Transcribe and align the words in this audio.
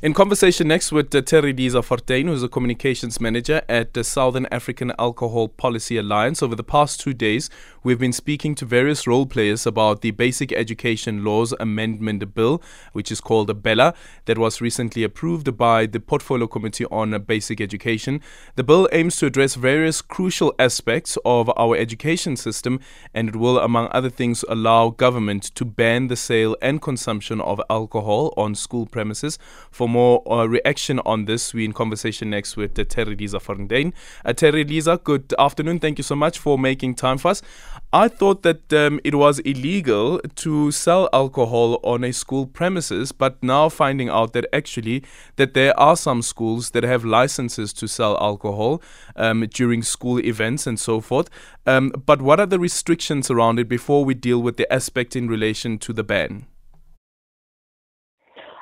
In 0.01 0.15
conversation 0.15 0.67
next 0.67 0.91
with 0.91 1.13
uh, 1.13 1.21
Terri-Liza 1.21 1.83
Fortein, 1.83 2.25
who's 2.25 2.41
a 2.41 2.47
communications 2.47 3.21
manager 3.21 3.61
at 3.69 3.93
the 3.93 4.03
Southern 4.03 4.47
African 4.47 4.91
Alcohol 4.97 5.49
Policy 5.49 5.97
Alliance. 5.97 6.41
Over 6.41 6.55
the 6.55 6.63
past 6.63 6.99
two 6.99 7.13
days, 7.13 7.51
we've 7.83 7.99
been 7.99 8.13
speaking 8.13 8.55
to 8.55 8.65
various 8.65 9.07
role 9.07 9.25
players 9.25 9.65
about 9.65 10.01
the 10.01 10.11
Basic 10.11 10.51
Education 10.51 11.23
Laws 11.23 11.53
Amendment 11.59 12.33
Bill, 12.33 12.61
which 12.93 13.11
is 13.11 13.21
called 13.21 13.49
a 13.49 13.53
BELA, 13.53 13.93
that 14.25 14.37
was 14.37 14.61
recently 14.61 15.03
approved 15.03 15.57
by 15.57 15.85
the 15.85 15.99
Portfolio 15.99 16.47
Committee 16.47 16.85
on 16.85 17.19
Basic 17.23 17.61
Education. 17.61 18.21
The 18.55 18.63
bill 18.63 18.87
aims 18.91 19.17
to 19.17 19.27
address 19.27 19.55
various 19.55 20.01
crucial 20.01 20.53
aspects 20.59 21.17
of 21.25 21.51
our 21.57 21.75
education 21.75 22.35
system, 22.35 22.79
and 23.13 23.29
it 23.29 23.35
will, 23.35 23.59
among 23.59 23.89
other 23.91 24.09
things, 24.09 24.43
allow 24.49 24.89
government 24.89 25.43
to 25.55 25.65
ban 25.65 26.07
the 26.07 26.15
sale 26.15 26.55
and 26.61 26.81
consumption 26.81 27.41
of 27.41 27.61
alcohol 27.69 28.33
on 28.37 28.55
school 28.55 28.85
premises 28.85 29.37
for 29.71 29.87
more 29.89 30.21
uh, 30.31 30.45
reaction 30.45 30.99
on 31.05 31.25
this, 31.25 31.53
we're 31.53 31.65
in 31.65 31.73
conversation 31.73 32.29
next 32.29 32.57
with 32.57 32.77
uh, 32.77 32.83
Terri-Liza 32.83 33.39
Fortein. 33.39 33.93
Uh, 34.25 34.33
Terri-Liza, 34.33 35.01
good 35.03 35.33
afternoon. 35.37 35.79
Thank 35.79 35.97
you 35.97 36.03
so 36.03 36.15
much 36.15 36.37
for 36.37 36.57
making 36.57 36.95
time 36.95 37.17
for 37.17 37.29
us. 37.29 37.41
I 37.91 38.07
thought 38.07 38.43
that 38.43 38.71
um, 38.71 38.99
it 39.03 39.15
was 39.15 39.39
illegal 39.39 40.19
to 40.35 40.71
sell 40.71 41.09
alcohol 41.11 41.79
on 41.83 42.03
a 42.03 42.13
school 42.13 42.45
premises, 42.45 43.11
but 43.11 43.41
now 43.41 43.67
finding 43.67 44.09
out 44.09 44.33
that 44.33 44.45
actually 44.53 45.03
that 45.37 45.55
there 45.55 45.77
are 45.79 45.97
some 45.97 46.21
schools 46.21 46.69
that 46.71 46.83
have 46.83 47.03
licenses 47.03 47.73
to 47.73 47.87
sell 47.87 48.15
alcohol 48.21 48.83
um, 49.15 49.47
during 49.47 49.81
school 49.81 50.19
events 50.19 50.67
and 50.67 50.79
so 50.79 51.01
forth. 51.01 51.31
Um, 51.65 51.89
but 52.05 52.21
what 52.21 52.39
are 52.39 52.45
the 52.45 52.59
restrictions 52.59 53.31
around 53.31 53.57
it 53.57 53.67
before 53.67 54.05
we 54.05 54.13
deal 54.13 54.39
with 54.39 54.57
the 54.57 54.71
aspect 54.71 55.15
in 55.15 55.27
relation 55.27 55.79
to 55.79 55.91
the 55.91 56.03
ban? 56.03 56.45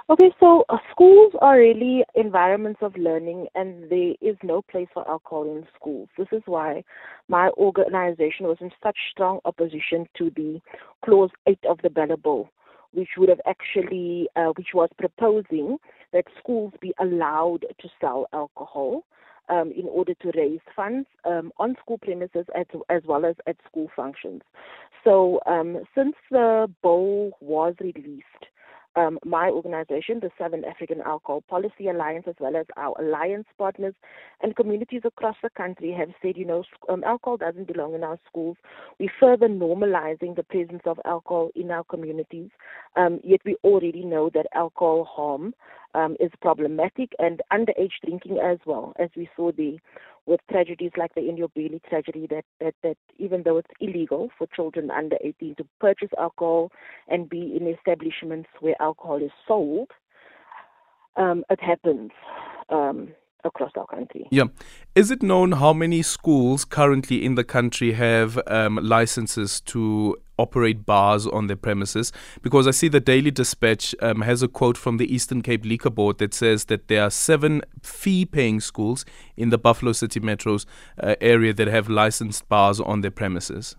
Okay, 0.09 0.31
so 0.39 0.63
uh, 0.69 0.77
schools 0.89 1.33
are 1.41 1.57
really 1.57 2.05
environments 2.15 2.79
of 2.81 2.95
learning, 2.95 3.47
and 3.55 3.89
there 3.89 4.13
is 4.21 4.37
no 4.41 4.61
place 4.61 4.87
for 4.93 5.05
alcohol 5.05 5.43
in 5.43 5.67
schools. 5.75 6.07
This 6.17 6.29
is 6.31 6.41
why 6.45 6.85
my 7.27 7.49
organization 7.57 8.47
was 8.47 8.55
in 8.61 8.71
such 8.81 8.95
strong 9.11 9.41
opposition 9.43 10.07
to 10.17 10.31
the 10.33 10.61
clause 11.03 11.31
8 11.45 11.59
of 11.69 11.79
the 11.83 11.89
BELA 11.89 12.15
Bill, 12.15 12.49
which 12.93 13.09
would 13.17 13.27
have 13.27 13.41
actually, 13.45 14.29
uh, 14.37 14.53
which 14.55 14.69
was 14.73 14.87
proposing 14.97 15.77
that 16.13 16.23
schools 16.39 16.71
be 16.79 16.93
allowed 17.01 17.65
to 17.77 17.89
sell 17.99 18.27
alcohol. 18.31 19.03
Um, 19.49 19.71
in 19.71 19.85
order 19.85 20.13
to 20.13 20.31
raise 20.35 20.59
funds 20.75 21.07
um, 21.23 21.53
on 21.57 21.77
school 21.81 21.97
premises 21.97 22.45
as, 22.53 22.65
as, 22.89 23.01
well 23.07 23.25
as 23.25 23.37
at 23.47 23.55
school 23.65 23.89
functions. 23.95 24.41
So, 25.05 25.39
um, 25.45 25.83
since 25.95 26.15
the 26.29 26.69
bill 26.83 27.31
was 27.39 27.73
released, 27.79 28.46
um, 28.97 29.19
my 29.23 29.49
organization, 29.49 30.19
the 30.19 30.31
Southern 30.37 30.65
African 30.65 31.01
Alcohol 31.01 31.43
Policy 31.47 31.87
Alliance, 31.87 32.25
as 32.27 32.35
well 32.39 32.57
as 32.57 32.65
our 32.77 32.99
alliance 32.99 33.45
partners 33.57 33.93
and 34.41 34.55
communities 34.55 35.01
across 35.05 35.35
the 35.43 35.51
country 35.51 35.91
have 35.97 36.09
said, 36.21 36.35
you 36.35 36.45
know, 36.45 36.63
um, 36.89 37.03
alcohol 37.03 37.37
doesn't 37.37 37.67
belong 37.67 37.93
in 37.93 38.03
our 38.03 38.17
schools. 38.27 38.57
We're 38.99 39.11
further 39.19 39.47
normalizing 39.47 40.35
the 40.35 40.43
presence 40.43 40.81
of 40.85 40.99
alcohol 41.05 41.51
in 41.55 41.69
our 41.69 41.83
communities, 41.83 42.49
um, 42.95 43.19
yet 43.23 43.41
we 43.45 43.55
already 43.63 44.03
know 44.03 44.31
that 44.33 44.47
alcohol 44.55 45.05
harm 45.05 45.53
um, 45.93 46.15
is 46.19 46.31
problematic 46.41 47.11
and 47.19 47.41
underage 47.51 47.91
drinking 48.03 48.39
as 48.39 48.57
well, 48.65 48.93
as 48.99 49.09
we 49.15 49.29
saw 49.35 49.51
the 49.51 49.79
with 50.25 50.41
tragedies 50.51 50.91
like 50.97 51.15
the 51.15 51.21
Enyobeni 51.21 51.81
tragedy 51.89 52.27
that, 52.29 52.43
that, 52.59 52.75
that 52.83 52.97
even 53.17 53.43
though 53.43 53.57
it's 53.57 53.69
illegal 53.79 54.29
for 54.37 54.45
children 54.53 54.91
under 54.91 55.15
18 55.23 55.55
to 55.55 55.65
purchase 55.79 56.09
alcohol 56.19 56.69
and 57.07 57.29
be 57.29 57.57
in 57.57 57.65
establishments 57.65 58.49
where 58.59 58.75
alcohol 58.81 59.23
is 59.23 59.31
sold, 59.47 59.89
um, 61.15 61.45
it 61.49 61.61
happens. 61.61 62.11
Um, 62.69 63.09
across 63.43 63.71
our 63.77 63.87
country. 63.87 64.27
Yeah. 64.29 64.45
Is 64.93 65.09
it 65.09 65.23
known 65.23 65.53
how 65.53 65.71
many 65.71 66.01
schools 66.01 66.65
currently 66.65 67.23
in 67.23 67.35
the 67.35 67.45
country 67.45 67.93
have 67.93 68.39
um, 68.47 68.77
licenses 68.81 69.61
to 69.61 70.17
operate 70.37 70.85
bars 70.85 71.25
on 71.27 71.47
their 71.47 71.55
premises? 71.55 72.11
Because 72.41 72.67
I 72.67 72.71
see 72.71 72.87
the 72.87 72.99
Daily 72.99 73.31
Dispatch 73.31 73.95
um, 74.01 74.21
has 74.21 74.43
a 74.43 74.47
quote 74.47 74.77
from 74.77 74.97
the 74.97 75.13
Eastern 75.13 75.41
Cape 75.41 75.65
Liquor 75.65 75.89
Board 75.89 76.17
that 76.17 76.33
says 76.33 76.65
that 76.65 76.87
there 76.87 77.03
are 77.03 77.09
seven 77.09 77.61
fee 77.81 78.25
paying 78.25 78.59
schools 78.59 79.05
in 79.35 79.49
the 79.49 79.57
Buffalo 79.57 79.91
City 79.91 80.19
Metro's 80.19 80.65
uh, 81.01 81.15
area 81.21 81.53
that 81.53 81.67
have 81.67 81.89
licensed 81.89 82.47
bars 82.49 82.79
on 82.79 83.01
their 83.01 83.11
premises. 83.11 83.75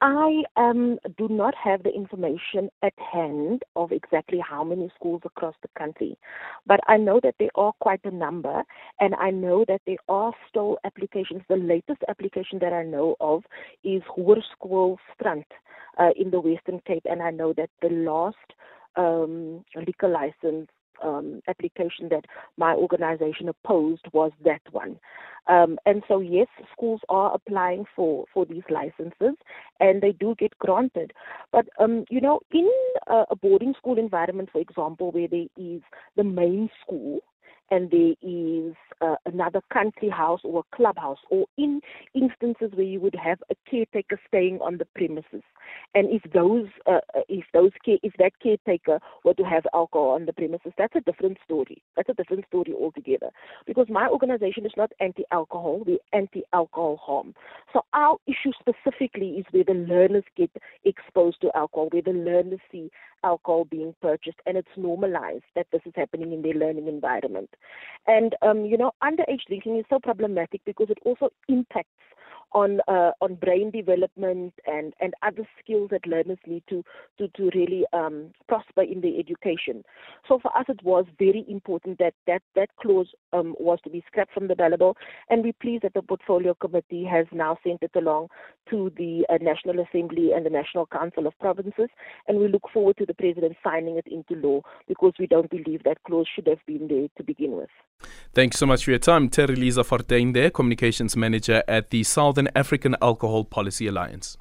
I 0.00 0.44
um, 0.56 0.98
do 1.16 1.26
not 1.28 1.54
have 1.56 1.82
the 1.82 1.92
information 1.92 2.70
at 2.84 2.92
hand 2.98 3.64
of 3.74 3.90
exactly 3.90 4.38
how 4.38 4.62
many 4.62 4.90
schools 4.94 5.22
across 5.24 5.56
the 5.62 5.68
country, 5.76 6.16
but 6.66 6.78
I 6.86 6.96
know 6.96 7.18
that 7.24 7.34
there 7.40 7.50
are 7.56 7.72
quite 7.80 8.04
a 8.04 8.12
number, 8.12 8.62
and 9.00 9.14
I 9.16 9.30
know 9.30 9.64
that 9.66 9.80
there 9.86 9.98
are 10.08 10.32
still 10.48 10.78
applications. 10.84 11.42
The 11.48 11.56
latest 11.56 12.02
application 12.08 12.60
that 12.60 12.72
I 12.72 12.84
know 12.84 13.16
of 13.20 13.42
is 13.82 14.02
Hoërskool 14.16 14.98
Strand 15.14 15.46
uh, 15.98 16.10
in 16.16 16.30
the 16.30 16.40
Western 16.40 16.80
Cape, 16.86 17.06
and 17.10 17.20
I 17.20 17.30
know 17.30 17.52
that 17.54 17.70
the 17.82 17.88
last 17.88 18.36
um, 18.94 19.64
liquor 19.74 20.08
license 20.08 20.68
um, 21.02 21.40
application 21.48 22.08
that 22.10 22.24
my 22.56 22.74
organization 22.74 23.48
opposed 23.48 24.06
was 24.12 24.32
that 24.44 24.62
one. 24.70 24.98
Um, 25.48 25.78
and 25.86 26.02
so, 26.06 26.20
yes, 26.20 26.46
schools 26.72 27.00
are 27.08 27.34
applying 27.34 27.86
for, 27.96 28.26
for 28.34 28.44
these 28.44 28.64
licenses 28.68 29.34
and 29.80 30.02
they 30.02 30.12
do 30.12 30.34
get 30.38 30.56
granted. 30.58 31.12
But, 31.52 31.68
um, 31.80 32.04
you 32.10 32.20
know, 32.20 32.40
in 32.52 32.70
a, 33.06 33.24
a 33.30 33.36
boarding 33.36 33.74
school 33.78 33.98
environment, 33.98 34.50
for 34.52 34.60
example, 34.60 35.10
where 35.10 35.28
there 35.28 35.46
is 35.56 35.80
the 36.16 36.24
main 36.24 36.68
school, 36.82 37.20
and 37.70 37.90
there 37.90 38.14
is 38.22 38.74
uh, 39.00 39.16
another 39.26 39.60
country 39.72 40.08
house 40.08 40.40
or 40.44 40.60
a 40.60 40.76
clubhouse, 40.76 41.18
or 41.30 41.46
in 41.56 41.80
instances 42.14 42.70
where 42.74 42.86
you 42.86 43.00
would 43.00 43.14
have 43.14 43.38
a 43.50 43.54
caretaker 43.70 44.18
staying 44.26 44.58
on 44.60 44.78
the 44.78 44.86
premises. 44.96 45.42
And 45.94 46.08
if 46.10 46.22
those, 46.32 46.66
uh, 46.86 47.00
if 47.28 47.44
those, 47.52 47.72
care, 47.84 47.98
if 48.02 48.14
that 48.18 48.32
caretaker 48.42 48.98
were 49.24 49.34
to 49.34 49.42
have 49.42 49.66
alcohol 49.74 50.10
on 50.10 50.26
the 50.26 50.32
premises, 50.32 50.72
that's 50.78 50.96
a 50.96 51.00
different 51.00 51.38
story. 51.44 51.82
That's 51.96 52.08
a 52.08 52.14
different 52.14 52.46
story 52.46 52.72
altogether. 52.72 53.30
Because 53.66 53.86
my 53.88 54.08
organization 54.08 54.66
is 54.66 54.72
not 54.76 54.92
anti-alcohol; 55.00 55.82
we're 55.86 55.98
anti-alcohol 56.12 56.98
harm. 57.02 57.34
So 57.72 57.82
our 57.92 58.16
issue 58.26 58.52
specifically 58.58 59.30
is 59.38 59.46
where 59.50 59.64
the 59.64 59.74
learners 59.74 60.24
get 60.36 60.50
exposed 60.84 61.40
to 61.42 61.50
alcohol, 61.54 61.88
where 61.90 62.02
the 62.02 62.12
learners 62.12 62.60
see 62.72 62.90
alcohol 63.24 63.64
being 63.64 63.94
purchased, 64.00 64.38
and 64.46 64.56
it's 64.56 64.68
normalized 64.76 65.44
that 65.54 65.66
this 65.72 65.82
is 65.84 65.92
happening 65.96 66.32
in 66.32 66.42
their 66.42 66.54
learning 66.54 66.86
environment. 66.86 67.50
And 68.06 68.34
um, 68.42 68.64
you 68.64 68.78
know, 68.78 68.92
underage 69.02 69.42
drinking 69.46 69.78
is 69.78 69.84
so 69.90 69.98
problematic 69.98 70.60
because 70.64 70.88
it 70.90 70.98
also 71.04 71.30
impacts 71.48 71.90
on 72.52 72.80
uh, 72.88 73.12
on 73.20 73.34
brain 73.34 73.70
development 73.70 74.54
and, 74.66 74.94
and 75.00 75.14
other 75.22 75.46
skills 75.62 75.90
that 75.90 76.06
learners 76.06 76.38
need 76.46 76.62
to 76.68 76.82
to, 77.18 77.28
to 77.28 77.50
really 77.54 77.84
um, 77.92 78.30
prosper 78.48 78.82
in 78.82 79.00
their 79.00 79.18
education. 79.18 79.84
So 80.26 80.38
for 80.40 80.56
us, 80.56 80.64
it 80.68 80.82
was 80.82 81.04
very 81.18 81.44
important 81.48 81.98
that 81.98 82.14
that, 82.26 82.42
that 82.54 82.68
clause 82.80 83.08
um, 83.32 83.54
was 83.58 83.78
to 83.84 83.90
be 83.90 84.02
scrapped 84.06 84.32
from 84.32 84.48
the 84.48 84.56
Bill, 84.56 84.96
and 85.30 85.42
we're 85.42 85.52
pleased 85.60 85.84
that 85.84 85.94
the 85.94 86.02
Portfolio 86.02 86.54
Committee 86.54 87.04
has 87.04 87.26
now 87.32 87.58
sent 87.64 87.82
it 87.82 87.92
along 87.94 88.28
to 88.70 88.92
the 88.96 89.26
uh, 89.28 89.38
National 89.40 89.84
Assembly 89.84 90.32
and 90.32 90.44
the 90.44 90.50
National 90.50 90.86
Council 90.86 91.26
of 91.26 91.38
Provinces, 91.38 91.88
and 92.26 92.38
we 92.38 92.48
look 92.48 92.64
forward 92.72 92.96
to 92.98 93.06
the 93.06 93.14
President 93.14 93.56
signing 93.62 93.96
it 93.96 94.06
into 94.06 94.34
law 94.46 94.60
because 94.86 95.12
we 95.18 95.26
don't 95.26 95.50
believe 95.50 95.82
that 95.84 96.02
clause 96.04 96.28
should 96.34 96.46
have 96.46 96.64
been 96.66 96.88
there 96.88 97.08
to 97.16 97.24
begin 97.24 97.52
with. 97.52 97.70
Thanks 98.38 98.56
so 98.56 98.66
much 98.66 98.84
for 98.84 98.92
your 98.92 99.00
time. 99.00 99.28
Terri-Liza 99.28 99.82
Fortein 99.82 100.32
there, 100.32 100.48
Communications 100.48 101.16
Manager 101.16 101.64
at 101.66 101.90
the 101.90 102.04
Southern 102.04 102.48
African 102.54 102.94
Alcohol 103.02 103.44
Policy 103.44 103.88
Alliance. 103.88 104.36